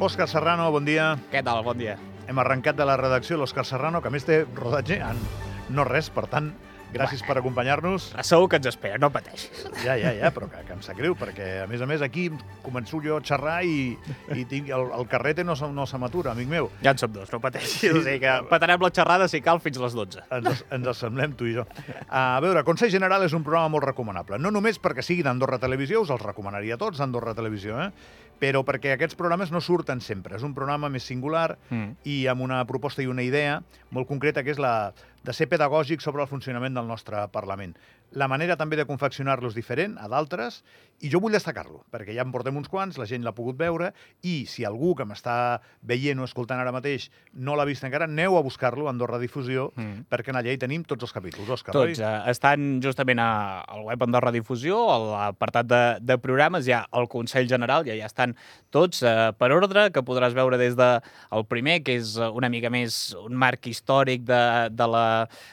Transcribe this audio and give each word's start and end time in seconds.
Òscar 0.00 0.24
Serrano, 0.32 0.70
bon 0.72 0.86
dia. 0.88 1.10
Què 1.28 1.42
tal? 1.44 1.58
Bon 1.60 1.76
dia. 1.76 1.98
Hem 2.24 2.38
arrencat 2.40 2.78
de 2.78 2.86
la 2.88 2.94
redacció 2.96 3.36
l'Òscar 3.36 3.66
Serrano, 3.68 4.00
que 4.00 4.08
a 4.08 4.12
més 4.14 4.24
té 4.24 4.38
rodatge 4.56 4.96
en 5.04 5.18
no 5.76 5.84
res, 5.84 6.08
per 6.08 6.24
tant, 6.32 6.48
gràcies 6.94 7.22
per 7.26 7.36
acompanyar-nos. 7.38 8.10
Segur 8.26 8.48
que 8.50 8.58
ens 8.60 8.66
espera, 8.70 8.98
no 8.98 9.10
pateixis. 9.14 9.64
Ja, 9.84 9.96
ja, 10.00 10.12
ja, 10.16 10.30
però 10.34 10.48
que, 10.50 10.62
que 10.66 10.74
em 10.76 10.82
sap 10.84 10.98
greu, 10.98 11.14
perquè 11.18 11.62
a 11.64 11.66
més 11.70 11.82
a 11.82 11.88
més 11.90 12.02
aquí 12.02 12.28
començo 12.64 13.00
jo 13.04 13.16
a 13.18 13.24
xerrar 13.24 13.60
i, 13.64 13.96
i 14.36 14.44
tinc, 14.50 14.70
el, 14.74 14.88
el 14.98 15.06
carrete 15.10 15.44
no, 15.46 15.54
no 15.74 15.86
se 15.86 16.00
m'atura, 16.02 16.32
amic 16.34 16.48
meu. 16.50 16.70
Ja 16.84 16.94
en 16.94 17.00
som 17.02 17.12
dos, 17.14 17.30
no 17.32 17.40
pateixis. 17.42 17.90
O 17.94 18.02
sigui 18.02 18.20
que 18.24 18.36
patarem 18.50 18.82
la 18.82 18.92
xerrada, 18.94 19.28
si 19.30 19.40
cal, 19.44 19.60
fins 19.64 19.78
les 19.82 19.96
12. 19.98 20.24
Ens, 20.40 20.64
ens 20.70 20.90
assemblem 20.94 21.36
tu 21.38 21.48
i 21.50 21.54
jo. 21.58 21.66
A 22.08 22.38
veure, 22.44 22.64
Consell 22.66 22.92
General 22.92 23.22
és 23.26 23.34
un 23.36 23.44
programa 23.46 23.70
molt 23.76 23.86
recomanable. 23.90 24.38
No 24.42 24.50
només 24.54 24.80
perquè 24.82 25.04
sigui 25.06 25.22
d'Andorra 25.26 25.60
Televisió, 25.62 26.02
us 26.04 26.10
els 26.14 26.22
recomanaria 26.26 26.74
a 26.76 26.80
tots 26.80 26.98
d'Andorra 27.00 27.34
Televisió, 27.38 27.78
eh? 27.86 27.90
però 28.40 28.62
perquè 28.64 28.94
aquests 28.94 29.18
programes 29.18 29.50
no 29.52 29.60
surten 29.60 30.00
sempre. 30.00 30.38
És 30.38 30.44
un 30.46 30.54
programa 30.56 30.88
més 30.88 31.04
singular 31.04 31.58
Mm. 31.68 31.90
i 32.08 32.14
amb 32.30 32.40
una 32.40 32.62
proposta 32.64 33.02
i 33.04 33.06
una 33.06 33.20
idea 33.22 33.58
molt 33.92 34.08
concreta, 34.08 34.40
que 34.42 34.54
és 34.54 34.58
la 34.58 34.94
de 35.24 35.34
ser 35.36 35.48
pedagògic 35.50 36.00
sobre 36.00 36.22
el 36.24 36.30
funcionament 36.30 36.76
del 36.76 36.88
nostre 36.88 37.26
Parlament. 37.32 37.74
La 38.12 38.28
manera 38.28 38.56
també 38.56 38.78
de 38.80 38.86
confeccionar-lo 38.88 39.50
és 39.50 39.58
diferent 39.58 39.98
a 40.00 40.08
d'altres, 40.08 40.62
i 41.00 41.08
jo 41.12 41.20
vull 41.22 41.32
destacar-lo, 41.32 41.82
perquè 41.92 42.12
ja 42.16 42.22
en 42.26 42.32
portem 42.32 42.56
uns 42.60 42.68
quants, 42.68 42.98
la 43.00 43.06
gent 43.08 43.24
l'ha 43.24 43.32
pogut 43.32 43.56
veure, 43.56 43.92
i 44.26 44.44
si 44.46 44.64
algú 44.68 44.94
que 44.98 45.04
m'està 45.08 45.60
veient 45.86 46.18
o 46.20 46.26
escoltant 46.28 46.60
ara 46.60 46.72
mateix 46.74 47.08
no 47.32 47.54
l'ha 47.56 47.64
vist 47.64 47.84
encara, 47.86 48.04
aneu 48.04 48.36
a 48.36 48.42
buscar-lo 48.44 48.86
a 48.86 48.90
Andorra 48.92 49.18
Difusió, 49.18 49.70
Mm. 49.76 50.04
perquè 50.10 50.32
allà 50.34 50.52
hi 50.52 50.58
tenim 50.58 50.82
tots 50.84 51.02
els 51.06 51.12
capítols, 51.12 51.48
Òscar, 51.48 51.72
Tots 51.72 51.98
oi? 51.98 52.04
eh, 52.04 52.30
estan 52.30 52.80
justament 52.82 53.18
a, 53.18 53.60
al 53.68 53.84
web 53.86 54.02
Andorra 54.02 54.30
Difusió, 54.34 54.76
a 54.90 54.98
l'apartat 54.98 55.66
de, 55.66 55.80
de 56.00 56.18
programes, 56.18 56.66
hi 56.66 56.72
ha 56.76 56.82
el 56.92 57.08
Consell 57.08 57.48
General, 57.48 57.84
ja, 57.86 57.94
ja 57.96 58.06
estan 58.10 58.34
tots 58.70 59.02
eh, 59.02 59.30
per 59.38 59.50
ordre, 59.56 59.88
que 59.94 60.02
podràs 60.04 60.34
veure 60.36 60.58
des 60.60 60.76
de 60.76 60.90
el 61.32 61.44
primer, 61.46 61.80
que 61.86 61.96
és 61.96 62.16
eh, 62.18 62.28
una 62.28 62.48
mica 62.52 62.68
més 62.70 63.14
un 63.24 63.34
marc 63.40 63.66
històric 63.70 64.24
de, 64.28 64.42
de, 64.70 64.86
la, 64.86 65.06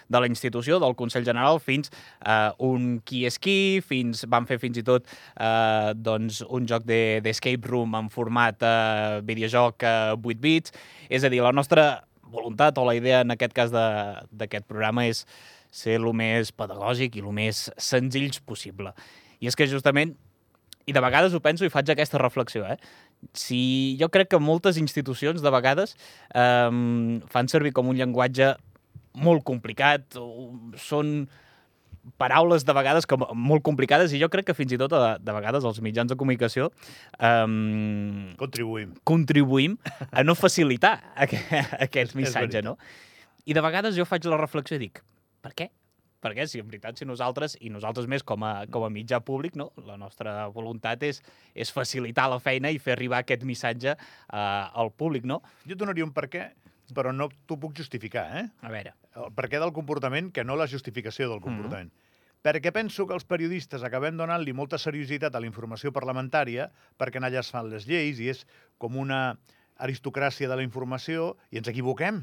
de 0.10 0.20
la 0.20 0.28
institució, 0.28 0.80
del 0.84 0.96
Consell 1.00 1.26
General, 1.26 1.60
fins 1.64 1.92
eh, 2.26 2.52
un 2.60 3.00
qui 3.06 3.24
és 3.30 3.40
qui, 3.40 3.80
fins, 3.86 4.26
van 4.28 4.46
fer 4.50 4.60
fins 4.60 4.78
i 4.78 4.84
tot 4.84 5.08
eh, 5.40 5.94
doncs, 5.96 6.42
un 6.50 6.68
joc 6.68 6.86
de- 6.86 7.22
d'escape 7.24 7.62
de, 7.62 7.70
room 7.70 7.96
en 7.96 8.10
format 8.10 8.62
eh, 8.62 9.22
videojoc 9.24 9.84
eh, 9.84 10.16
8 10.18 10.42
bits. 10.42 10.74
És 11.10 11.24
a 11.24 11.30
dir, 11.30 11.42
la 11.46 11.54
nostra 11.56 12.04
voluntat 12.28 12.78
o 12.78 12.86
la 12.86 12.96
idea 12.98 13.22
en 13.24 13.32
aquest 13.32 13.54
cas 13.56 13.72
d'aquest 13.72 14.68
programa 14.68 15.06
és 15.08 15.26
ser 15.72 15.98
el 16.00 16.08
més 16.16 16.52
pedagògic 16.52 17.18
i 17.18 17.24
el 17.24 17.34
més 17.36 17.68
senzills 17.78 18.40
possible. 18.44 18.94
I 19.40 19.48
és 19.52 19.56
que 19.56 19.68
justament, 19.70 20.16
i 20.88 20.96
de 20.96 21.04
vegades 21.04 21.36
ho 21.36 21.42
penso 21.44 21.66
i 21.68 21.72
faig 21.72 21.90
aquesta 21.92 22.20
reflexió, 22.22 22.66
eh? 22.66 22.78
Si 23.34 23.98
jo 24.00 24.10
crec 24.14 24.30
que 24.32 24.40
moltes 24.40 24.78
institucions 24.78 25.42
de 25.42 25.52
vegades 25.52 25.96
eh, 26.34 27.20
fan 27.28 27.52
servir 27.52 27.74
com 27.76 27.90
un 27.90 27.98
llenguatge 27.98 28.54
molt 29.18 29.44
complicat, 29.44 30.18
o 30.22 30.54
són 30.78 31.28
paraules 32.22 32.66
de 32.68 32.76
vegades 32.78 33.08
com 33.10 33.26
molt 33.36 33.64
complicades 33.66 34.14
i 34.14 34.22
jo 34.22 34.30
crec 34.34 34.50
que 34.50 34.56
fins 34.58 34.76
i 34.76 34.80
tot 34.82 34.94
de, 34.94 35.02
de 35.24 35.36
vegades 35.36 35.66
els 35.68 35.82
mitjans 35.84 36.12
de 36.12 36.18
comunicació 36.20 36.70
um, 37.20 38.34
Contribuïm. 38.40 38.94
contribuïm 39.08 39.78
a 40.12 40.24
no 40.24 40.38
facilitar 40.38 40.98
aquest, 41.28 41.76
aquest 41.88 42.16
missatge, 42.20 42.64
no? 42.66 42.78
I 43.48 43.56
de 43.56 43.64
vegades 43.64 43.96
jo 43.96 44.08
faig 44.08 44.26
la 44.28 44.40
reflexió 44.40 44.76
i 44.80 44.86
dic, 44.88 45.04
per 45.44 45.54
què? 45.56 45.70
Per 46.24 46.32
què? 46.34 46.48
Si 46.50 46.60
en 46.60 46.66
veritat, 46.68 46.98
si 46.98 47.06
nosaltres, 47.06 47.56
i 47.62 47.70
nosaltres 47.70 48.08
més 48.10 48.24
com 48.26 48.42
a, 48.44 48.66
com 48.74 48.84
a 48.88 48.90
mitjà 48.92 49.20
públic, 49.24 49.56
no? 49.60 49.70
la 49.86 50.00
nostra 50.02 50.48
voluntat 50.54 51.04
és, 51.06 51.22
és 51.54 51.72
facilitar 51.72 52.26
la 52.32 52.40
feina 52.44 52.72
i 52.74 52.80
fer 52.82 52.96
arribar 52.96 53.22
aquest 53.22 53.46
missatge 53.46 53.94
uh, 53.94 54.40
al 54.82 54.90
públic, 54.98 55.28
no? 55.30 55.44
Jo 55.68 55.78
et 55.78 55.84
donaria 55.84 56.08
un 56.08 56.16
per 56.16 56.26
què, 56.34 56.48
però 56.98 57.14
no 57.14 57.30
t'ho 57.48 57.60
puc 57.62 57.78
justificar, 57.78 58.26
eh? 58.40 58.46
A 58.66 58.74
veure, 58.74 58.96
El 59.18 59.32
per 59.38 59.48
què 59.52 59.62
del 59.62 59.74
comportament, 59.76 60.32
que 60.34 60.46
no 60.46 60.58
la 60.58 60.68
justificació 60.70 61.30
del 61.30 61.42
comportament. 61.44 61.94
Perquè 62.48 62.72
penso 62.72 63.04
que 63.04 63.12
els 63.12 63.26
periodistes 63.28 63.84
acabem 63.84 64.16
donant-li 64.16 64.54
molta 64.56 64.78
seriositat 64.80 65.36
a 65.36 65.42
la 65.44 65.50
informació 65.50 65.92
parlamentària 65.92 66.70
perquè 66.96 67.20
en 67.20 67.28
allà 67.28 67.42
es 67.42 67.52
fan 67.52 67.68
les 67.68 67.84
lleis 67.90 68.22
i 68.24 68.30
és 68.32 68.46
com 68.80 68.96
una 68.96 69.36
aristocràcia 69.84 70.48
de 70.48 70.56
la 70.56 70.64
informació 70.64 71.34
i 71.52 71.60
ens 71.60 71.68
equivoquem 71.68 72.22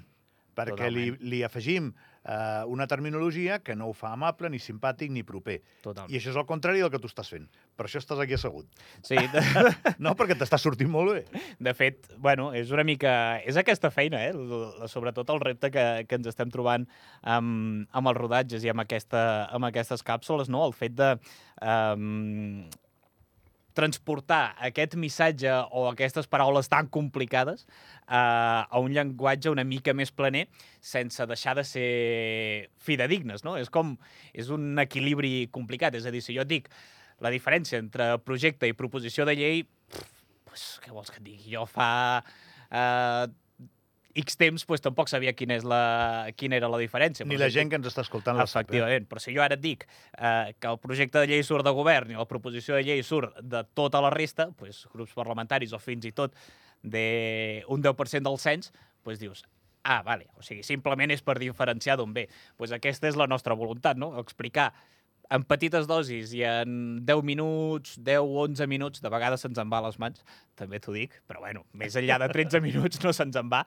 perquè 0.57 0.89
li, 0.89 1.11
li 1.21 1.43
afegim 1.45 1.93
eh, 2.25 2.65
una 2.67 2.87
terminologia 2.87 3.61
que 3.61 3.77
no 3.77 3.89
ho 3.89 3.95
fa 3.97 4.13
amable, 4.15 4.51
ni 4.51 4.61
simpàtic, 4.63 5.11
ni 5.13 5.23
proper. 5.23 5.61
totalment. 5.83 6.13
I 6.13 6.19
això 6.19 6.33
és 6.33 6.39
el 6.41 6.47
contrari 6.49 6.83
del 6.83 6.91
que 6.93 7.01
tu 7.03 7.11
estàs 7.11 7.31
fent. 7.31 7.49
Per 7.77 7.87
això 7.87 8.01
estàs 8.03 8.21
aquí 8.23 8.37
assegut. 8.37 8.67
Sí, 9.03 9.17
de, 9.17 9.43
No, 10.05 10.15
perquè 10.19 10.37
t'està 10.39 10.59
sortint 10.61 10.91
molt 10.91 11.15
bé. 11.15 11.43
de 11.59 11.75
fet, 11.75 12.09
bueno, 12.19 12.53
és 12.55 12.71
una 12.75 12.85
mica... 12.85 13.41
És 13.45 13.57
aquesta 13.61 13.91
feina, 13.95 14.23
eh? 14.27 14.33
Sobretot 14.91 15.31
el 15.35 15.43
repte 15.43 15.71
que, 15.75 15.85
que 16.09 16.21
ens 16.21 16.31
estem 16.31 16.51
trobant 16.51 16.87
amb, 17.23 17.89
amb 17.93 18.13
els 18.13 18.19
rodatges 18.19 18.65
i 18.65 18.73
amb, 18.73 18.85
aquesta, 18.85 19.49
amb 19.55 19.71
aquestes 19.71 20.05
càpsules, 20.07 20.49
no? 20.53 20.65
El 20.67 20.77
fet 20.77 20.97
de... 20.99 21.15
Um, 21.61 22.65
transportar 23.75 24.55
aquest 24.69 24.95
missatge 25.01 25.51
o 25.75 25.89
aquestes 25.91 26.29
paraules 26.31 26.71
tan 26.71 26.89
complicades 26.95 27.67
eh, 27.67 28.15
a 28.15 28.81
un 28.81 28.95
llenguatge 28.95 29.51
una 29.51 29.67
mica 29.67 29.95
més 29.95 30.15
planer 30.15 30.47
sense 30.81 31.27
deixar 31.27 31.57
de 31.59 31.67
ser 31.67 31.91
fidedignes, 32.79 33.45
no? 33.45 33.59
És 33.59 33.71
com... 33.75 33.97
És 34.33 34.51
un 34.55 34.79
equilibri 34.83 35.49
complicat. 35.55 35.95
És 35.99 36.07
a 36.07 36.15
dir, 36.15 36.23
si 36.25 36.35
jo 36.37 36.47
et 36.47 36.51
dic 36.51 36.71
la 37.23 37.31
diferència 37.35 37.79
entre 37.83 38.15
projecte 38.23 38.71
i 38.71 38.75
proposició 38.79 39.27
de 39.27 39.37
llei, 39.39 39.63
pff, 39.65 40.21
pues, 40.49 40.67
què 40.85 40.95
vols 40.95 41.11
que 41.11 41.19
et 41.19 41.27
digui? 41.27 41.55
Jo 41.55 41.67
fa 41.67 41.89
eh, 42.71 43.27
X 44.15 44.37
temps 44.39 44.65
pues, 44.65 44.83
tampoc 44.85 45.11
sabia 45.11 45.33
quina, 45.35 45.57
és 45.59 45.65
la, 45.67 46.31
quina 46.39 46.59
era 46.59 46.71
la 46.71 46.79
diferència. 46.79 47.27
Ni 47.27 47.39
la 47.41 47.49
si 47.51 47.59
gent 47.59 47.73
que 47.73 47.81
ens 47.81 47.89
està 47.91 48.05
escoltant 48.05 48.39
la 48.39 48.47
eh? 48.47 48.51
Efectivament, 48.51 49.09
però 49.11 49.23
si 49.23 49.35
jo 49.35 49.43
ara 49.43 49.59
et 49.59 49.63
dic 49.63 49.87
eh, 49.87 50.55
que 50.59 50.71
el 50.71 50.79
projecte 50.83 51.23
de 51.23 51.31
llei 51.33 51.43
surt 51.47 51.67
de 51.67 51.75
govern 51.75 52.15
i 52.15 52.19
la 52.19 52.29
proposició 52.31 52.79
de 52.79 52.85
llei 52.87 53.03
surt 53.07 53.41
de 53.43 53.65
tota 53.75 54.03
la 54.05 54.13
resta, 54.15 54.51
pues, 54.59 54.85
grups 54.95 55.17
parlamentaris 55.19 55.75
o 55.75 55.83
fins 55.83 56.07
i 56.07 56.15
tot 56.15 56.37
d'un 56.85 57.83
10% 57.83 58.29
del 58.29 58.39
cens, 58.39 58.73
pues, 59.03 59.19
dius, 59.19 59.45
ah, 59.85 60.03
vale, 60.03 60.29
o 60.39 60.43
sigui, 60.43 60.63
simplement 60.65 61.13
és 61.13 61.23
per 61.23 61.37
diferenciar 61.39 61.99
d'on 62.01 62.15
ve. 62.17 62.29
Pues 62.57 62.73
aquesta 62.73 63.09
és 63.11 63.19
la 63.21 63.29
nostra 63.31 63.55
voluntat, 63.55 63.99
no? 64.01 64.15
Explicar 64.21 64.73
en 65.33 65.45
petites 65.49 65.87
dosis 65.89 66.33
i 66.37 66.43
en 66.45 67.05
10 67.07 67.23
minuts, 67.25 67.95
10 68.05 68.21
o 68.21 68.43
11 68.45 68.67
minuts, 68.69 69.01
de 69.01 69.09
vegades 69.13 69.41
se'ns 69.41 69.59
en 69.59 69.71
va 69.73 69.79
a 69.81 69.87
les 69.87 69.99
mans, 69.99 70.21
també 70.59 70.81
t'ho 70.81 70.93
dic, 70.93 71.15
però 71.27 71.41
bueno, 71.41 71.65
més 71.73 71.97
enllà 71.97 72.19
de 72.21 72.29
13 72.33 72.61
minuts 72.67 73.01
no 73.05 73.13
se'ns 73.17 73.37
en 73.41 73.49
va, 73.53 73.63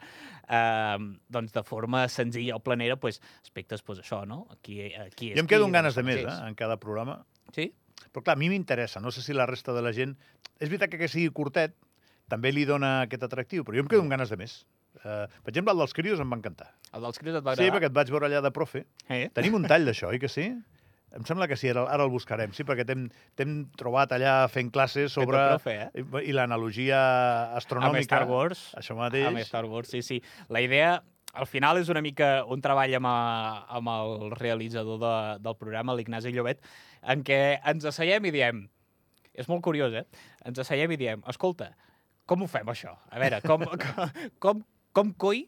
eh, 0.47 0.97
doncs 1.33 1.53
de 1.55 1.63
forma 1.67 2.05
senzilla 2.13 2.55
o 2.55 2.61
planera, 2.63 2.95
pues, 3.01 3.21
aspectes, 3.41 3.81
pues 3.81 3.99
això, 4.03 4.23
no? 4.29 4.45
Aquí, 4.53 4.93
aquí 4.93 5.31
és 5.31 5.39
Jo 5.39 5.43
em 5.45 5.49
quedo 5.49 5.65
amb 5.65 5.73
ganes 5.79 5.97
de 5.97 6.03
més, 6.05 6.23
eh, 6.23 6.37
en 6.47 6.55
cada 6.55 6.77
programa. 6.77 7.23
Sí? 7.55 7.71
Però 8.13 8.23
clar, 8.23 8.37
a 8.37 8.39
mi 8.39 8.49
m'interessa, 8.49 9.01
no 9.01 9.11
sé 9.11 9.21
si 9.25 9.33
la 9.33 9.45
resta 9.49 9.73
de 9.73 9.81
la 9.81 9.91
gent... 9.93 10.15
És 10.59 10.69
veritat 10.69 10.89
que 10.89 10.97
que 11.01 11.09
sigui 11.09 11.29
curtet 11.33 11.75
també 12.29 12.51
li 12.51 12.63
dona 12.65 13.01
aquest 13.05 13.23
atractiu, 13.23 13.63
però 13.63 13.77
jo 13.77 13.83
em 13.85 13.89
quedo 13.91 14.01
amb 14.05 14.11
ganes 14.13 14.29
de 14.33 14.37
més. 14.39 14.59
Uh, 14.97 15.27
per 15.45 15.51
exemple, 15.51 15.71
el 15.75 15.81
dels 15.83 15.93
crios 15.93 16.19
em 16.19 16.31
va 16.31 16.37
encantar. 16.39 16.71
El 16.97 17.03
dels 17.05 17.19
crios 17.21 17.35
et 17.37 17.45
va 17.45 17.53
Sí, 17.55 17.61
agradar? 17.61 17.75
perquè 17.77 17.89
et 17.91 17.93
vaig 17.99 18.09
veure 18.15 18.25
allà 18.29 18.41
de 18.41 18.51
profe. 18.51 18.81
Eh? 19.13 19.27
Tenim 19.35 19.53
un 19.59 19.67
tall 19.69 19.85
d'això, 19.85 20.09
oi 20.09 20.17
que 20.19 20.29
sí? 20.31 20.47
Em 21.15 21.23
sembla 21.23 21.47
que 21.47 21.55
sí, 21.55 21.69
ara, 21.71 21.85
ara 21.87 22.03
el 22.03 22.11
buscarem, 22.11 22.51
sí, 22.55 22.65
perquè 22.67 22.83
t'hem 22.83 23.51
trobat 23.79 24.11
allà 24.17 24.33
fent 24.51 24.71
classes 24.75 25.13
sobre... 25.15 25.39
profe, 25.53 25.75
eh? 25.85 26.03
I, 26.03 26.03
i 26.29 26.35
l'analogia 26.35 26.97
astronòmica. 27.55 28.01
Amb 28.01 28.09
Star 28.09 28.25
Wars. 28.27 28.63
Això 28.79 28.97
mateix. 28.97 29.27
Amb 29.29 29.39
Star 29.47 29.63
Wars, 29.71 29.93
sí, 29.95 30.03
sí. 30.03 30.19
La 30.51 30.59
idea, 30.65 30.97
al 31.33 31.47
final, 31.47 31.79
és 31.79 31.91
una 31.93 32.03
mica 32.03 32.43
un 32.51 32.63
treball 32.63 32.97
amb, 32.99 33.07
a, 33.07 33.17
amb 33.79 33.93
el 33.93 34.35
realitzador 34.35 34.99
de, 35.03 35.15
del 35.47 35.55
programa, 35.55 35.95
l'Ignasi 35.95 36.35
Llobet, 36.35 36.59
en 37.07 37.23
què 37.27 37.41
ens 37.63 37.87
asseiem 37.87 38.27
i 38.27 38.35
diem... 38.35 38.65
És 39.37 39.45
molt 39.45 39.61
curiós, 39.61 39.93
eh? 39.93 40.01
Ens 40.49 40.57
asseiem 40.63 40.89
i 40.95 40.97
diem, 40.97 41.21
escolta, 41.29 41.69
com 42.27 42.41
ho 42.41 42.47
fem, 42.49 42.65
això? 42.73 42.95
A 43.13 43.21
veure, 43.21 43.37
com, 43.45 43.63
com, 43.85 44.23
com, 44.43 44.63
com 44.97 45.11
coi 45.21 45.45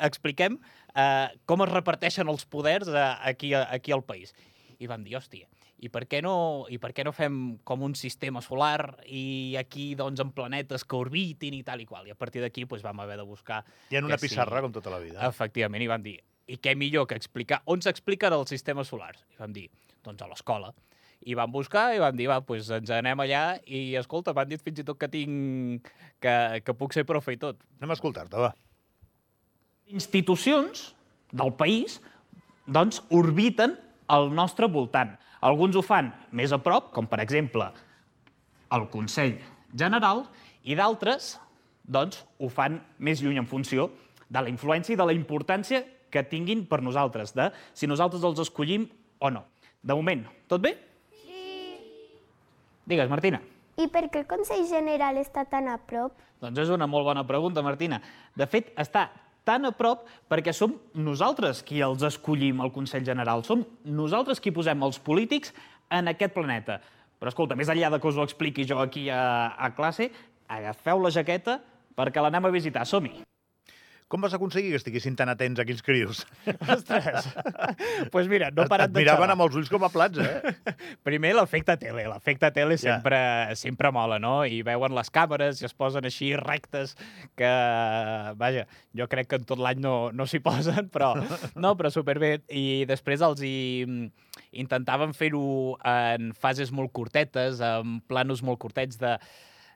expliquem 0.00 0.58
eh, 0.94 1.28
com 1.48 1.64
es 1.64 1.72
reparteixen 1.72 2.28
els 2.28 2.44
poders 2.48 2.90
eh, 2.92 3.06
aquí, 3.32 3.54
aquí 3.54 3.92
al 3.92 4.04
país? 4.04 4.34
I 4.82 4.88
vam 4.90 5.04
dir, 5.06 5.14
hòstia, 5.14 5.46
i 5.82 5.90
per 5.92 6.04
què 6.10 6.20
no, 6.24 6.34
i 6.70 6.78
per 6.82 6.92
què 6.94 7.04
no 7.06 7.12
fem 7.14 7.38
com 7.66 7.84
un 7.86 7.94
sistema 7.98 8.42
solar 8.42 9.02
i 9.06 9.54
aquí, 9.58 9.92
doncs, 9.98 10.22
en 10.22 10.32
planetes 10.34 10.84
que 10.86 10.98
orbitin 10.98 11.54
i 11.54 11.62
tal 11.66 11.82
i 11.82 11.86
qual? 11.86 12.06
I 12.06 12.14
a 12.14 12.18
partir 12.18 12.42
d'aquí 12.42 12.66
doncs, 12.66 12.84
vam 12.86 13.02
haver 13.04 13.20
de 13.20 13.26
buscar... 13.26 13.62
Hi 13.90 13.98
ha 13.98 14.04
una 14.04 14.14
que 14.14 14.22
sí. 14.22 14.30
pissarra, 14.30 14.62
com 14.64 14.74
tota 14.74 14.92
la 14.94 15.00
vida. 15.02 15.22
Efectivament, 15.28 15.82
i 15.82 15.90
vam 15.90 16.04
dir, 16.04 16.16
i 16.50 16.58
què 16.62 16.74
millor 16.78 17.08
que 17.10 17.18
explicar... 17.18 17.62
On 17.70 17.82
s'explica 17.82 18.30
del 18.32 18.46
sistema 18.50 18.84
solar? 18.86 19.14
I 19.34 19.42
vam 19.42 19.54
dir, 19.54 19.68
doncs 20.06 20.22
a 20.22 20.30
l'escola. 20.30 20.72
I 21.22 21.36
vam 21.38 21.52
buscar 21.54 21.92
i 21.94 22.00
vam 22.02 22.16
dir, 22.18 22.26
va, 22.30 22.40
doncs 22.42 22.70
ens 22.74 22.90
anem 22.94 23.22
allà 23.22 23.44
i, 23.62 23.92
escolta, 23.98 24.34
m'han 24.34 24.50
dit 24.50 24.62
fins 24.62 24.82
i 24.82 24.86
tot 24.86 24.98
que 24.98 25.10
tinc... 25.10 25.92
que, 26.22 26.34
que 26.66 26.74
puc 26.78 26.94
ser 26.94 27.06
profe 27.06 27.36
i 27.36 27.38
tot. 27.42 27.62
Anem 27.78 27.94
a 27.94 27.98
escoltar-te, 27.98 28.38
va. 28.38 28.54
institucions 29.92 30.92
del 31.32 31.52
país 31.58 31.98
doncs, 32.66 33.02
orbiten 33.10 33.74
al 34.06 34.30
nostre 34.34 34.68
voltant. 34.70 35.14
Alguns 35.42 35.76
ho 35.76 35.82
fan 35.82 36.12
més 36.30 36.52
a 36.52 36.60
prop, 36.62 36.92
com 36.94 37.08
per 37.10 37.20
exemple 37.22 37.68
el 38.72 38.86
Consell 38.92 39.36
General, 39.76 40.24
i 40.64 40.76
d'altres 40.78 41.36
doncs 41.82 42.22
ho 42.38 42.48
fan 42.52 42.78
més 42.98 43.22
lluny 43.22 43.40
en 43.42 43.48
funció 43.50 43.90
de 44.32 44.40
la 44.40 44.50
influència 44.52 44.94
i 44.94 44.98
de 44.98 45.06
la 45.06 45.16
importància 45.16 45.82
que 46.12 46.22
tinguin 46.28 46.66
per 46.68 46.82
nosaltres, 46.84 47.32
de 47.34 47.48
si 47.74 47.88
nosaltres 47.88 48.24
els 48.24 48.40
escollim 48.44 48.86
o 49.18 49.30
no. 49.32 49.46
De 49.82 49.96
moment, 49.96 50.22
tot 50.48 50.62
bé? 50.62 50.76
Sí. 51.24 51.78
Digues, 52.86 53.10
Martina. 53.10 53.40
I 53.80 53.88
per 53.90 54.04
què 54.12 54.20
el 54.22 54.28
Consell 54.30 54.66
General 54.68 55.16
està 55.18 55.46
tan 55.48 55.70
a 55.72 55.78
prop? 55.80 56.14
Doncs 56.42 56.60
és 56.64 56.72
una 56.74 56.86
molt 56.90 57.08
bona 57.08 57.24
pregunta, 57.26 57.64
Martina. 57.64 58.00
De 58.36 58.46
fet, 58.50 58.70
està 58.78 59.08
tan 59.48 59.66
a 59.66 59.72
prop 59.74 60.06
perquè 60.30 60.54
som 60.54 60.74
nosaltres 60.94 61.62
qui 61.66 61.82
els 61.84 62.04
escollim 62.06 62.60
al 62.60 62.72
Consell 62.74 63.04
General. 63.06 63.44
Som 63.46 63.64
nosaltres 63.84 64.40
qui 64.40 64.54
posem 64.54 64.82
els 64.82 65.00
polítics 65.02 65.54
en 65.92 66.12
aquest 66.12 66.34
planeta. 66.34 66.80
Però 67.18 67.30
escolta, 67.30 67.58
més 67.58 67.70
enllà 67.70 67.92
de 67.92 68.00
que 68.02 68.08
us 68.10 68.18
ho 68.18 68.26
expliqui 68.26 68.66
jo 68.66 68.80
aquí 68.82 69.08
a, 69.10 69.54
a 69.54 69.70
classe, 69.76 70.10
agafeu 70.50 71.02
la 71.02 71.12
jaqueta 71.14 71.60
perquè 71.96 72.22
l'anem 72.22 72.48
a 72.48 72.54
visitar. 72.54 72.86
Som-hi! 72.88 73.31
Com 74.12 74.20
vas 74.20 74.34
aconseguir 74.36 74.74
que 74.74 74.76
estiguessin 74.76 75.14
tan 75.16 75.30
atents 75.32 75.62
aquells 75.62 75.80
crios? 75.80 76.18
Ostres! 76.68 77.30
Doncs 77.32 78.10
pues 78.12 78.26
mira, 78.28 78.50
no 78.52 78.66
he 78.66 78.68
parat 78.68 78.90
Et 78.90 78.98
miraven 78.98 79.30
amb 79.32 79.44
els 79.46 79.54
ulls 79.56 79.70
com 79.72 79.86
a 79.86 79.88
plats, 79.88 80.20
eh? 80.20 80.52
Primer 81.08 81.30
l'efecte 81.38 81.78
tele. 81.80 82.04
L'efecte 82.10 82.50
tele 82.52 82.76
ja. 82.76 82.98
sempre, 82.98 83.20
sempre 83.56 83.88
mola, 83.96 84.18
no? 84.20 84.34
I 84.44 84.58
veuen 84.66 84.92
les 84.92 85.08
càmeres 85.14 85.62
i 85.62 85.68
es 85.68 85.72
posen 85.72 86.04
així 86.04 86.28
rectes 86.36 86.92
que, 87.40 87.52
vaja, 88.36 88.66
jo 89.00 89.06
crec 89.08 89.30
que 89.30 89.38
en 89.40 89.46
tot 89.48 89.62
l'any 89.64 89.80
no, 89.80 89.94
no 90.12 90.26
s'hi 90.28 90.42
posen, 90.44 90.90
però, 90.92 91.14
no, 91.64 91.72
però 91.80 91.88
superbé. 91.94 92.34
I 92.52 92.84
després 92.90 93.24
els 93.24 93.40
hi 93.48 93.56
intentaven 94.60 95.16
fer-ho 95.16 95.46
en 95.88 96.34
fases 96.36 96.68
molt 96.68 96.92
curtetes, 96.92 97.64
amb 97.64 98.04
planos 98.12 98.44
molt 98.44 98.60
curtets 98.60 99.00
de 99.00 99.16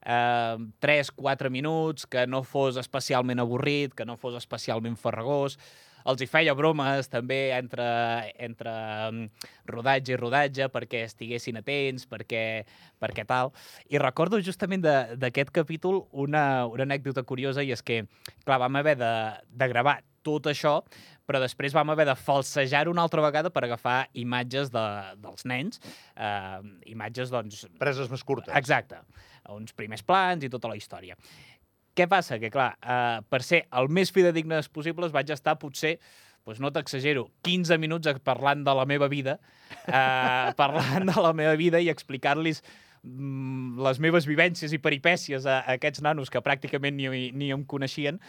eh, 0.06 0.56
3-4 0.80 1.50
minuts, 1.50 2.06
que 2.06 2.26
no 2.26 2.42
fos 2.46 2.78
especialment 2.80 3.42
avorrit, 3.42 3.94
que 3.94 4.06
no 4.06 4.16
fos 4.16 4.38
especialment 4.38 4.96
farragós. 5.00 5.58
Els 6.06 6.22
hi 6.22 6.28
feia 6.30 6.54
bromes 6.54 7.08
també 7.10 7.50
entre, 7.56 7.86
entre 8.38 8.72
rodatge 9.66 10.14
i 10.14 10.18
rodatge 10.20 10.68
perquè 10.70 11.02
estiguessin 11.08 11.58
atents, 11.58 12.06
perquè, 12.06 12.62
perquè 13.02 13.24
tal. 13.26 13.50
I 13.90 13.98
recordo 13.98 14.38
justament 14.38 14.86
d'aquest 14.86 15.50
capítol 15.50 16.04
una, 16.12 16.66
una 16.70 16.86
anècdota 16.86 17.26
curiosa 17.26 17.66
i 17.66 17.74
és 17.74 17.82
que, 17.82 18.04
clar, 18.44 18.60
vam 18.62 18.78
haver 18.78 18.94
de, 19.02 19.12
de 19.50 19.70
gravar 19.74 19.98
tot 20.26 20.46
això, 20.50 20.78
però 21.26 21.40
després 21.42 21.74
vam 21.74 21.90
haver 21.90 22.06
de 22.06 22.14
falsejar 22.18 22.86
una 22.90 23.02
altra 23.02 23.22
vegada 23.22 23.50
per 23.50 23.64
agafar 23.66 24.04
imatges 24.14 24.70
de, 24.74 24.86
dels 25.22 25.46
nens, 25.46 25.82
eh, 26.14 26.60
imatges, 26.94 27.34
doncs... 27.34 27.64
Preses 27.82 28.10
més 28.10 28.22
curtes. 28.26 28.54
Exacte 28.54 29.02
uns 29.54 29.75
primers 29.76 30.04
plans 30.06 30.44
i 30.44 30.50
tota 30.52 30.70
la 30.70 30.76
història. 30.78 31.16
Què 31.96 32.06
passa? 32.08 32.38
Que, 32.38 32.50
clar, 32.52 32.75
eh, 32.82 33.20
per 33.28 33.43
ser 33.43 33.64
el 33.72 33.88
més 33.88 34.12
fidedignes 34.12 34.69
possibles 34.69 35.14
vaig 35.14 35.31
estar 35.32 35.56
potser 35.60 35.96
doncs 36.46 36.60
no 36.62 36.70
t'exagero, 36.70 37.26
15 37.43 37.75
minuts 37.82 38.20
parlant 38.22 38.62
de 38.64 38.75
la 38.78 38.84
meva 38.87 39.08
vida, 39.10 39.40
eh, 39.88 40.52
parlant 40.60 41.08
de 41.10 41.22
la 41.22 41.32
meva 41.34 41.56
vida 41.58 41.81
i 41.82 41.90
explicar-los 41.90 42.62
mm, 43.02 43.81
les 43.82 43.98
meves 43.98 44.28
vivències 44.31 44.72
i 44.72 44.78
peripècies 44.78 45.46
a, 45.46 45.58
a 45.64 45.75
aquests 45.75 46.04
nanos 46.06 46.31
que 46.31 46.42
pràcticament 46.44 46.94
ni, 46.94 47.08
ni 47.34 47.50
em 47.50 47.66
coneixien 47.66 48.20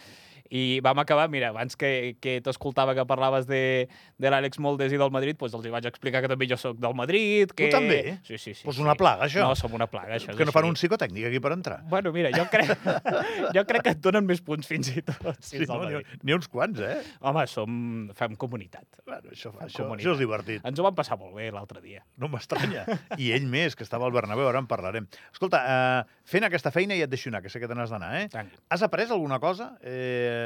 i 0.50 0.80
vam 0.84 0.98
acabar, 0.98 1.28
mira, 1.28 1.50
abans 1.52 1.76
que, 1.76 2.16
que 2.22 2.38
t'escoltava 2.44 2.94
que 2.96 3.04
parlaves 3.08 3.46
de, 3.48 3.88
de 4.16 4.30
l'Àlex 4.32 4.60
Moldes 4.64 4.92
i 4.94 5.00
del 5.00 5.12
Madrid, 5.12 5.36
doncs 5.38 5.56
els 5.58 5.68
hi 5.68 5.72
vaig 5.72 5.88
explicar 5.90 6.22
que 6.24 6.30
també 6.32 6.48
jo 6.48 6.56
sóc 6.60 6.78
del 6.80 6.96
Madrid. 6.96 7.52
Que... 7.52 7.68
Tu 7.68 7.76
també? 7.76 8.00
Sí, 8.26 8.38
sí, 8.40 8.54
sí. 8.54 8.64
Pues 8.64 8.80
una 8.80 8.96
plaga, 8.98 9.26
això. 9.28 9.44
No, 9.44 9.56
som 9.58 9.74
una 9.76 9.88
plaga, 9.90 10.16
això. 10.16 10.32
Que 10.38 10.46
no 10.48 10.54
fan 10.54 10.68
un 10.68 10.78
psicotècnic 10.78 11.28
aquí 11.28 11.42
per 11.44 11.52
entrar. 11.56 11.82
Bueno, 11.90 12.12
mira, 12.16 12.32
jo 12.32 12.46
crec, 12.50 12.72
jo 13.56 13.64
crec 13.68 13.84
que 13.84 13.94
et 13.96 14.02
donen 14.04 14.24
més 14.28 14.40
punts 14.44 14.68
fins 14.68 14.92
i 14.94 15.04
tot. 15.04 15.28
Sí, 15.44 15.60
no, 15.68 15.82
ni, 15.84 16.00
ni 16.24 16.36
uns 16.36 16.48
quants, 16.48 16.80
eh? 16.84 17.02
Home, 17.28 17.44
som... 17.50 17.76
fem 18.18 18.36
comunitat. 18.40 18.86
Bueno, 19.04 19.34
això, 19.34 19.52
fem 19.52 19.66
això, 19.66 19.84
comunitat. 19.84 20.06
això 20.06 20.16
és 20.16 20.22
divertit. 20.22 20.64
Ens 20.68 20.80
ho 20.80 20.86
vam 20.86 20.96
passar 20.96 21.18
molt 21.20 21.36
bé 21.36 21.50
l'altre 21.52 21.82
dia. 21.84 22.02
No 22.20 22.30
m'estranya. 22.32 22.86
I 23.20 23.32
ell 23.36 23.46
més, 23.50 23.76
que 23.76 23.84
estava 23.86 24.08
al 24.08 24.16
Bernabéu, 24.16 24.48
ara 24.48 24.62
en 24.62 24.68
parlarem. 24.70 25.08
Escolta, 25.32 25.60
uh, 25.60 26.18
fent 26.28 26.48
aquesta 26.48 26.72
feina 26.74 26.96
i 26.96 27.04
et 27.04 27.12
deixo 27.12 27.28
anar, 27.32 27.42
que 27.44 27.52
sé 27.52 27.60
que 27.60 27.68
te 27.68 27.76
n'has 27.76 27.92
d'anar, 27.92 28.14
eh? 28.22 28.26
Tant. 28.32 28.50
Has 28.72 28.84
après 28.86 29.08
alguna 29.12 29.38
cosa? 29.42 29.74
Eh, 29.82 30.37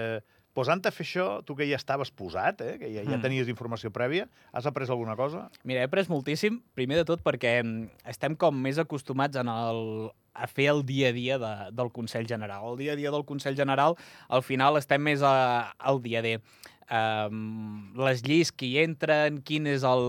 posant 0.57 0.83
a 0.85 0.93
fer 0.93 1.05
això, 1.07 1.27
tu 1.47 1.57
que 1.57 1.67
ja 1.69 1.79
estaves 1.81 2.13
posat, 2.15 2.61
eh, 2.65 2.77
que 2.81 2.91
ja, 2.93 3.05
ja 3.07 3.17
mm. 3.17 3.23
tenies 3.25 3.51
informació 3.53 3.93
prèvia, 3.95 4.29
has 4.53 4.69
après 4.69 4.89
alguna 4.91 5.17
cosa? 5.17 5.47
Mira, 5.65 5.81
he 5.81 5.89
après 5.89 6.05
moltíssim, 6.13 6.61
primer 6.77 7.01
de 7.01 7.07
tot 7.09 7.25
perquè 7.25 7.59
mm, 7.63 8.03
estem 8.13 8.37
com 8.37 8.57
més 8.57 8.81
acostumats 8.83 9.41
en 9.41 9.49
el, 9.53 10.11
a 10.35 10.49
fer 10.49 10.69
el 10.75 10.85
dia 10.89 11.13
a 11.13 11.17
dia 11.17 11.39
de, 11.41 11.53
del 11.73 11.93
Consell 11.93 12.29
General. 12.29 12.69
El 12.73 12.81
dia 12.81 12.93
a 12.93 13.01
dia 13.01 13.15
del 13.15 13.25
Consell 13.29 13.57
General, 13.57 13.97
al 14.29 14.45
final 14.45 14.81
estem 14.81 15.03
més 15.03 15.25
a, 15.25 15.73
al 15.79 16.03
dia 16.05 16.21
a 16.21 16.27
dia. 16.29 16.45
Um, 16.93 17.95
les 17.97 18.21
lleis 18.27 18.51
que 18.53 18.67
hi 18.69 18.83
entren, 18.83 19.39
quin 19.49 19.65
és 19.71 19.87
el, 19.89 20.03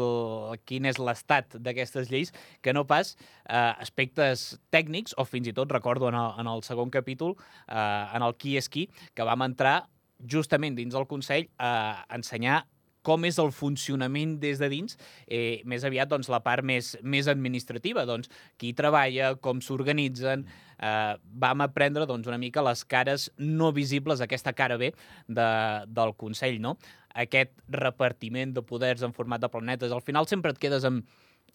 quin 0.67 0.89
és 0.89 0.99
l'estat 0.99 1.55
d'aquestes 1.63 2.11
lleis, 2.11 2.33
que 2.59 2.73
no 2.75 2.83
pas 2.89 3.13
uh, 3.15 3.71
aspectes 3.79 4.49
tècnics, 4.73 5.15
o 5.15 5.23
fins 5.23 5.47
i 5.47 5.55
tot 5.55 5.71
recordo 5.71 6.11
en 6.11 6.19
el, 6.19 6.35
en 6.43 6.51
el 6.51 6.65
segon 6.67 6.91
capítol, 6.91 7.37
uh, 7.69 8.11
en 8.11 8.27
el 8.27 8.35
qui 8.35 8.57
és 8.59 8.67
qui, 8.67 8.89
que 9.15 9.23
vam 9.23 9.47
entrar 9.47 9.85
justament 10.27 10.75
dins 10.75 10.91
del 10.95 11.07
Consell 11.07 11.47
a 11.55 12.03
ensenyar 12.11 12.65
com 13.03 13.27
és 13.27 13.37
el 13.41 13.51
funcionament 13.51 14.37
des 14.39 14.59
de 14.61 14.69
dins, 14.71 14.97
eh, 15.27 15.61
més 15.67 15.83
aviat 15.83 16.09
doncs, 16.09 16.29
la 16.31 16.39
part 16.43 16.63
més, 16.63 16.93
més 17.03 17.27
administrativa, 17.27 18.05
doncs, 18.07 18.31
qui 18.57 18.71
treballa, 18.73 19.33
com 19.35 19.59
s'organitzen, 19.61 20.47
eh, 20.83 21.15
vam 21.23 21.63
aprendre 21.63 22.07
doncs, 22.09 22.27
una 22.27 22.39
mica 22.41 22.63
les 22.65 22.83
cares 22.85 23.29
no 23.37 23.71
visibles, 23.75 24.21
aquesta 24.21 24.53
cara 24.57 24.77
B 24.77 24.91
de, 25.27 25.47
del 25.87 26.15
Consell, 26.19 26.59
no? 26.61 26.75
aquest 27.13 27.53
repartiment 27.69 28.55
de 28.55 28.63
poders 28.65 29.03
en 29.05 29.13
format 29.13 29.41
de 29.41 29.49
planetes. 29.53 29.93
Al 29.93 30.01
final 30.01 30.27
sempre 30.27 30.53
et 30.53 30.59
quedes 30.61 30.85
amb, 30.89 31.05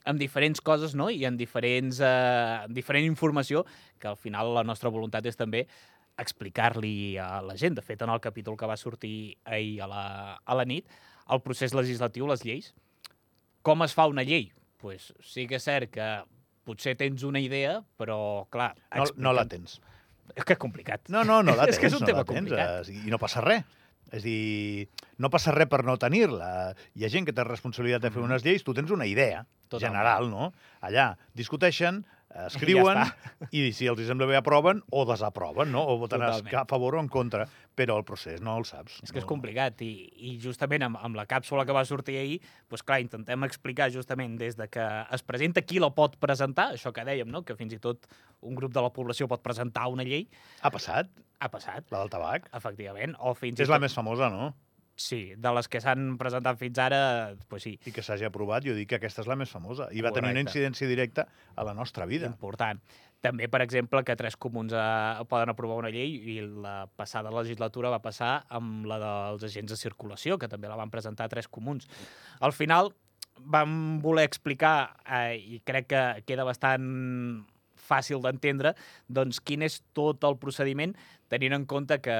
amb 0.08 0.20
diferents 0.22 0.62
coses 0.64 0.94
no? 0.98 1.10
i 1.10 1.24
en 1.28 1.38
diferents, 1.40 2.00
eh, 2.00 2.64
amb 2.64 2.74
diferent 2.74 3.06
informació, 3.08 3.64
que 3.98 4.10
al 4.10 4.18
final 4.18 4.54
la 4.56 4.66
nostra 4.66 4.92
voluntat 4.94 5.26
és 5.26 5.38
també 5.38 5.66
explicar-li 6.18 7.18
a 7.22 7.38
la 7.46 7.54
gent. 7.58 7.76
De 7.78 7.84
fet, 7.84 8.02
en 8.02 8.10
el 8.10 8.22
capítol 8.22 8.56
que 8.58 8.66
va 8.66 8.78
sortir 8.78 9.36
ahir 9.44 9.82
a 9.82 9.90
la, 9.90 10.04
a 10.42 10.58
la 10.58 10.66
nit, 10.66 10.88
el 11.28 11.42
procés 11.44 11.74
legislatiu, 11.76 12.26
les 12.30 12.42
lleis, 12.46 12.72
com 13.62 13.84
es 13.84 13.94
fa 13.94 14.08
una 14.08 14.24
llei? 14.24 14.48
pues, 14.78 15.12
sí 15.26 15.46
que 15.50 15.58
és 15.58 15.64
cert 15.66 15.90
que 15.90 16.06
potser 16.68 16.94
tens 17.00 17.24
una 17.26 17.40
idea, 17.42 17.78
però, 18.00 18.20
clar... 18.52 18.74
No, 18.94 19.08
no 19.16 19.34
la 19.36 19.46
tens. 19.48 19.78
És 20.34 20.44
que 20.44 20.54
és 20.54 20.60
complicat. 20.60 21.08
No, 21.12 21.24
no, 21.24 21.40
no 21.42 21.56
la 21.56 21.66
tens. 21.66 21.74
és 21.78 21.82
que 21.82 21.90
és 21.90 21.96
un 21.96 22.04
no 22.04 22.10
tema 22.10 22.24
tens, 22.28 22.44
complicat. 22.44 22.92
I 22.92 23.12
no 23.12 23.20
passa 23.22 23.44
res. 23.44 23.64
És 24.14 24.24
dir, 24.24 24.88
no 25.20 25.28
passa 25.28 25.52
res 25.52 25.68
per 25.68 25.82
no 25.84 25.98
tenir-la. 26.00 26.72
Hi 26.96 27.04
ha 27.04 27.10
gent 27.12 27.26
que 27.28 27.34
té 27.36 27.44
responsabilitat 27.44 28.06
de 28.06 28.12
fer 28.14 28.22
unes 28.24 28.44
lleis, 28.44 28.64
tu 28.64 28.72
tens 28.76 28.92
una 28.94 29.08
idea 29.08 29.42
Totalment. 29.68 29.90
general, 29.90 30.30
no? 30.32 30.52
Allà 30.80 31.10
discuteixen, 31.36 32.04
escriuen 32.28 32.98
ja 33.00 33.08
i 33.54 33.70
si 33.72 33.88
els 33.88 34.00
sembla 34.06 34.26
bé 34.28 34.36
aproven 34.38 34.82
o 34.92 35.04
desaproven, 35.08 35.70
no? 35.72 35.84
o 35.88 35.96
voten 36.00 36.22
a 36.22 36.64
favor 36.68 36.98
o 36.98 37.00
en 37.00 37.08
contra, 37.08 37.46
però 37.78 37.96
el 37.98 38.04
procés 38.04 38.42
no 38.44 38.56
el 38.60 38.66
saps. 38.68 38.98
És 39.02 39.12
que 39.12 39.18
no. 39.18 39.22
és 39.22 39.28
complicat 39.28 39.80
i, 39.86 39.92
i 40.28 40.34
justament 40.42 40.84
amb, 40.84 41.00
amb 41.00 41.16
la 41.18 41.24
càpsula 41.30 41.64
que 41.68 41.76
va 41.76 41.84
sortir 41.88 42.18
ahir, 42.20 42.38
doncs 42.68 42.84
clar, 42.84 43.00
intentem 43.04 43.48
explicar 43.48 43.88
justament 43.94 44.36
des 44.40 44.58
de 44.58 44.68
que 44.68 44.84
es 45.14 45.24
presenta 45.24 45.64
qui 45.64 45.80
la 45.82 45.90
pot 45.94 46.18
presentar, 46.20 46.72
això 46.76 46.92
que 46.92 47.06
dèiem, 47.08 47.30
no? 47.32 47.44
que 47.46 47.56
fins 47.58 47.76
i 47.76 47.80
tot 47.82 48.08
un 48.44 48.58
grup 48.58 48.76
de 48.76 48.84
la 48.84 48.92
població 48.94 49.28
pot 49.30 49.42
presentar 49.44 49.88
una 49.92 50.06
llei. 50.06 50.28
Ha 50.62 50.72
passat? 50.74 51.10
Ha 51.38 51.48
passat. 51.52 51.86
La 51.94 52.02
del 52.02 52.12
tabac? 52.12 52.48
Efectivament. 52.54 53.14
O 53.22 53.34
fins 53.38 53.60
és 53.60 53.64
i 53.64 53.68
tot... 53.68 53.76
la 53.76 53.82
més 53.82 53.94
famosa, 53.94 54.28
no? 54.32 54.52
Sí, 54.98 55.32
de 55.38 55.50
les 55.54 55.68
que 55.70 55.78
s'han 55.78 56.16
presentat 56.18 56.58
fins 56.58 56.78
ara, 56.82 57.00
pues 57.46 57.62
sí. 57.68 57.76
I 57.86 57.92
que 57.94 58.02
s'hagi 58.02 58.26
aprovat, 58.26 58.64
jo 58.66 58.74
dic 58.74 58.88
que 58.90 58.96
aquesta 58.98 59.22
és 59.22 59.28
la 59.30 59.36
més 59.38 59.50
famosa. 59.54 59.86
I 59.94 60.02
va 60.02 60.10
Correcte. 60.10 60.20
tenir 60.20 60.34
una 60.34 60.42
incidència 60.42 60.88
directa 60.90 61.28
a 61.54 61.64
la 61.64 61.74
nostra 61.74 62.06
vida. 62.10 62.26
Important. 62.26 62.80
També, 63.22 63.48
per 63.50 63.62
exemple, 63.62 64.02
que 64.06 64.14
tres 64.18 64.36
comuns 64.36 64.74
eh, 64.74 65.24
poden 65.30 65.50
aprovar 65.50 65.78
una 65.78 65.90
llei 65.94 66.16
i 66.34 66.38
la 66.42 66.88
passada 66.98 67.30
legislatura 67.34 67.90
va 67.94 68.02
passar 68.02 68.44
amb 68.50 68.86
la 68.90 68.98
dels 69.02 69.46
agents 69.46 69.70
de 69.74 69.78
circulació, 69.78 70.38
que 70.38 70.50
també 70.50 70.70
la 70.70 70.78
van 70.78 70.90
presentar 70.90 71.28
tres 71.30 71.46
comuns. 71.46 71.86
Al 72.40 72.54
final 72.54 72.92
vam 73.38 74.00
voler 74.02 74.26
explicar, 74.26 74.96
eh, 75.06 75.38
i 75.38 75.60
crec 75.66 75.86
que 75.94 76.02
queda 76.26 76.46
bastant 76.46 77.46
fàcil 77.88 78.22
d'entendre, 78.24 78.74
doncs 79.08 79.40
quin 79.40 79.64
és 79.66 79.80
tot 79.96 80.24
el 80.28 80.38
procediment, 80.40 80.94
tenint 81.32 81.56
en 81.56 81.66
compte 81.68 82.00
que 82.04 82.18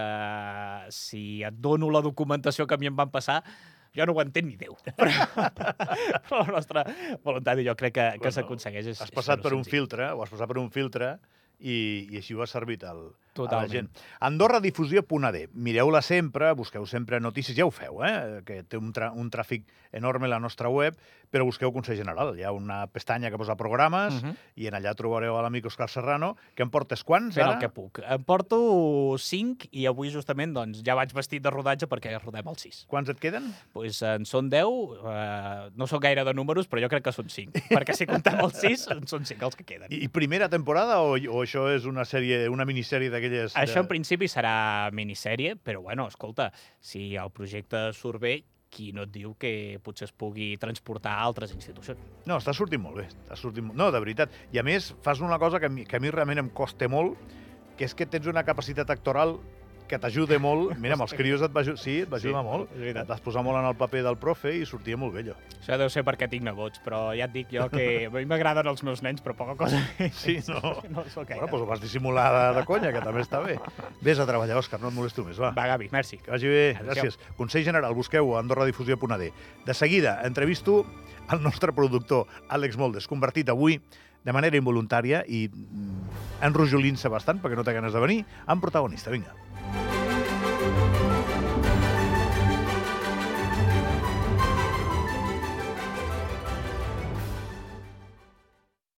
si 0.94 1.42
et 1.46 1.58
dono 1.64 1.90
la 1.92 2.04
documentació 2.04 2.66
que 2.66 2.76
a 2.76 2.80
mi 2.80 2.90
em 2.90 2.96
van 2.96 3.12
passar, 3.12 3.42
jo 3.96 4.06
no 4.06 4.14
ho 4.14 4.22
entenc 4.22 4.46
ni 4.48 4.56
Déu. 4.60 4.76
Però, 4.98 5.10
però 6.28 6.42
la 6.44 6.52
nostra 6.52 6.84
voluntat, 7.24 7.60
jo 7.64 7.74
crec 7.78 7.94
que, 7.96 8.06
que 8.18 8.24
bueno, 8.26 8.34
s'aconsegueix. 8.36 8.92
Has 9.00 9.14
passat 9.14 9.42
per 9.42 9.54
un 9.56 9.64
filtre, 9.66 10.12
o 10.12 10.22
has 10.22 10.32
passat 10.32 10.50
per 10.50 10.58
un 10.60 10.68
filtre 10.74 11.16
i, 11.58 12.06
i 12.12 12.20
així 12.20 12.36
ho 12.36 12.44
ha 12.44 12.50
servit 12.50 12.84
al, 12.86 13.08
a 13.42 13.44
la 13.44 13.62
Totalment. 13.66 13.90
gent. 13.94 14.04
AndorraDifusió.ad. 14.20 15.36
Mireu-la 15.54 16.02
sempre, 16.02 16.52
busqueu 16.54 16.86
sempre 16.86 17.20
notícies, 17.20 17.56
ja 17.56 17.66
ho 17.66 17.70
feu, 17.70 18.02
eh? 18.04 18.42
que 18.46 18.62
té 18.64 18.76
un, 18.78 18.92
tra 18.92 19.12
un 19.12 19.30
tràfic 19.30 19.64
enorme 19.92 20.28
la 20.28 20.38
nostra 20.38 20.68
web, 20.68 20.96
però 21.30 21.44
busqueu 21.44 21.72
Consell 21.72 21.96
General. 21.96 22.34
Hi 22.38 22.42
ha 22.44 22.52
una 22.52 22.86
pestanya 22.88 23.30
que 23.30 23.38
posa 23.38 23.56
programes 23.56 24.14
Mhm. 24.22 24.34
i 24.56 24.66
en 24.66 24.74
allà 24.74 24.94
trobareu 24.96 25.36
a 25.36 25.42
l'amic 25.42 25.66
Òscar 25.66 25.88
Serrano, 25.88 26.36
que 26.54 26.62
em 26.62 26.70
portes 26.70 27.04
quants, 27.04 27.34
Fent 27.34 27.44
ara? 27.46 27.54
el 27.54 27.60
que 27.60 27.68
puc. 27.68 28.00
Em 28.06 28.22
porto 28.24 29.16
5 29.18 29.68
i 29.72 29.86
avui 29.86 30.10
justament 30.10 30.52
doncs, 30.54 30.82
ja 30.84 30.94
vaig 30.94 31.12
vestit 31.12 31.42
de 31.42 31.50
rodatge 31.50 31.86
perquè 31.86 32.18
rodem 32.20 32.46
el 32.48 32.56
6. 32.56 32.86
Quants 32.88 33.08
et 33.10 33.18
queden? 33.20 33.54
Pues 33.72 34.00
en 34.02 34.24
són 34.24 34.48
10, 34.48 34.64
eh, 35.04 35.70
no 35.76 35.86
sóc 35.86 36.02
gaire 36.02 36.24
de 36.24 36.34
números, 36.34 36.68
però 36.68 36.80
jo 36.82 36.88
crec 36.88 37.04
que 37.04 37.12
són 37.12 37.28
5. 37.28 37.52
perquè 37.70 37.94
si 37.94 38.06
comptem 38.06 38.38
el 38.40 38.52
6, 38.52 38.88
en 38.90 39.06
són 39.06 39.24
5 39.26 39.44
els 39.46 39.56
que 39.56 39.64
queden. 39.64 39.88
I, 39.90 40.08
primera 40.08 40.48
temporada 40.48 41.00
o, 41.00 41.12
o 41.12 41.42
això 41.44 41.68
és 41.74 41.84
una 41.84 42.04
sèrie, 42.04 42.48
una 42.48 42.64
minissèrie 42.64 43.10
d'aquelles... 43.32 43.56
Això 43.60 43.82
en 43.84 43.90
principi 43.90 44.28
serà 44.30 44.90
minissèrie, 44.94 45.56
però 45.56 45.82
bueno, 45.84 46.08
escolta, 46.08 46.50
si 46.80 47.10
el 47.16 47.32
projecte 47.34 47.88
surt 47.96 48.22
bé, 48.22 48.36
qui 48.68 48.90
no 48.92 49.06
et 49.06 49.12
diu 49.12 49.32
que 49.40 49.78
potser 49.84 50.08
es 50.08 50.12
pugui 50.12 50.50
transportar 50.60 51.14
a 51.16 51.26
altres 51.26 51.54
institucions? 51.56 52.00
No, 52.28 52.36
està 52.36 52.52
sortint 52.56 52.82
molt 52.84 53.00
bé. 53.00 53.06
Està 53.08 53.38
sortint 53.40 53.68
molt... 53.68 53.78
No, 53.80 53.90
de 53.94 54.00
veritat. 54.04 54.34
I 54.52 54.60
a 54.60 54.64
més, 54.66 54.90
fas 55.04 55.22
una 55.24 55.38
cosa 55.40 55.60
que 55.60 55.70
a 55.70 55.72
mi, 55.72 55.86
que 55.88 55.96
a 55.96 56.02
mi 56.04 56.12
realment 56.12 56.44
em 56.44 56.50
costa 56.52 56.88
molt, 56.92 57.16
que 57.78 57.86
és 57.88 57.94
que 57.96 58.08
tens 58.10 58.28
una 58.28 58.44
capacitat 58.44 58.90
actoral 58.92 59.38
que 59.88 59.98
t'ajuda 59.98 60.38
molt. 60.38 60.74
Mira, 60.82 60.94
amb 60.98 61.04
els 61.06 61.14
crios 61.16 61.42
et 61.42 61.52
va, 61.54 61.64
sí, 61.64 61.96
et 62.04 62.10
va 62.12 62.20
Sí, 62.20 62.28
ajudar 62.28 62.44
molt. 62.46 62.70
és 62.74 62.80
veritat. 62.82 63.02
Et 63.06 63.12
vas 63.14 63.22
posar 63.24 63.42
molt 63.46 63.58
en 63.60 63.66
el 63.70 63.76
paper 63.80 64.02
del 64.06 64.18
profe 64.20 64.52
i 64.58 64.66
sortia 64.68 64.96
molt 65.00 65.14
bé 65.16 65.24
allò. 65.24 65.36
Això 65.58 65.78
deu 65.80 65.90
ser 65.92 66.04
perquè 66.06 66.28
tinc 66.30 66.44
nebots, 66.46 66.80
però 66.84 67.08
ja 67.16 67.26
et 67.26 67.34
dic 67.34 67.50
jo 67.56 67.66
que 67.72 67.88
a 68.08 68.12
mi 68.14 68.24
m'agraden 68.28 68.68
els 68.70 68.84
meus 68.86 69.02
nens, 69.02 69.22
però 69.24 69.34
poca 69.38 69.56
cosa. 69.64 69.80
Sí, 70.12 70.38
no? 70.48 70.60
no 70.94 71.04
sóc 71.10 71.26
gaire. 71.28 71.40
Bueno, 71.40 71.50
doncs 71.56 71.64
ho 71.64 71.70
vas 71.72 71.80
dissimular 71.82 72.28
de, 72.36 72.44
de 72.60 72.64
conya, 72.68 72.92
que 72.94 73.02
també 73.04 73.24
està 73.24 73.40
bé. 73.44 73.58
Vés 74.04 74.20
a 74.20 74.26
treballar, 74.28 74.56
Òscar, 74.60 74.80
no 74.82 74.92
et 74.92 74.96
molesto 74.96 75.24
més, 75.26 75.40
va. 75.40 75.50
Va, 75.56 75.66
Gavi, 75.74 75.88
merci. 75.92 76.20
Que 76.22 76.30
vagi 76.36 76.48
bé, 76.52 76.64
Adéu-siau. 76.76 76.92
gràcies. 76.92 77.18
Consell 77.40 77.64
General, 77.66 77.94
busqueu 77.96 78.34
a 78.36 78.42
AndorraDifusió.ad. 78.44 79.26
De 79.66 79.74
seguida, 79.74 80.20
entrevisto 80.24 80.84
el 81.32 81.42
nostre 81.42 81.72
productor, 81.76 82.26
Àlex 82.48 82.78
Moldes, 82.80 83.06
convertit 83.08 83.48
avui 83.52 83.80
de 84.24 84.32
manera 84.34 84.56
involuntària 84.58 85.20
i 85.28 85.46
mm, 85.48 86.42
enrojolint-se 86.48 87.08
bastant, 87.12 87.38
perquè 87.42 87.56
no 87.56 87.64
té 87.64 87.72
ganes 87.76 87.94
de 87.94 88.00
venir, 88.02 88.18
en 88.48 88.60
protagonista. 88.60 89.12
Vinga. 89.14 89.32